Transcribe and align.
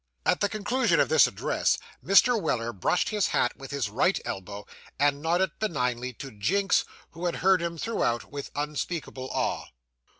At 0.25 0.39
the 0.39 0.49
conclusion 0.49 0.99
of 0.99 1.09
this 1.09 1.27
address, 1.27 1.77
Mr. 2.03 2.41
Weller 2.41 2.73
brushed 2.73 3.09
his 3.09 3.27
hat 3.27 3.55
with 3.55 3.69
his 3.69 3.87
right 3.87 4.19
elbow, 4.25 4.65
and 4.97 5.21
nodded 5.21 5.51
benignly 5.59 6.11
to 6.13 6.31
Jinks, 6.31 6.85
who 7.11 7.27
had 7.27 7.35
heard 7.35 7.61
him 7.61 7.77
throughout 7.77 8.23
with 8.31 8.49
unspeakable 8.55 9.29
awe. 9.31 9.65